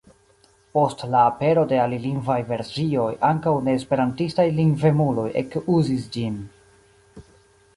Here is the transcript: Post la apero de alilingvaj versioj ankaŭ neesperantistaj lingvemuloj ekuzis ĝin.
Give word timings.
Post 0.75 1.03
la 1.15 1.19
apero 1.31 1.65
de 1.71 1.77
alilingvaj 1.81 2.37
versioj 2.53 3.05
ankaŭ 3.29 3.53
neesperantistaj 3.67 4.47
lingvemuloj 4.61 5.27
ekuzis 5.43 6.09
ĝin. 6.17 6.41